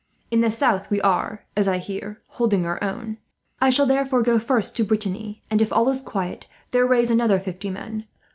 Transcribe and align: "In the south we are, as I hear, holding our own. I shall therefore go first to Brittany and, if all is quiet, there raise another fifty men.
"In 0.31 0.41
the 0.41 0.49
south 0.49 0.89
we 0.89 0.99
are, 1.01 1.45
as 1.55 1.67
I 1.67 1.77
hear, 1.77 2.23
holding 2.29 2.65
our 2.65 2.83
own. 2.83 3.17
I 3.61 3.69
shall 3.69 3.85
therefore 3.85 4.23
go 4.23 4.39
first 4.39 4.75
to 4.77 4.83
Brittany 4.83 5.43
and, 5.51 5.61
if 5.61 5.71
all 5.71 5.87
is 5.89 6.01
quiet, 6.01 6.47
there 6.71 6.87
raise 6.87 7.11
another 7.11 7.39
fifty 7.39 7.69
men. 7.69 8.05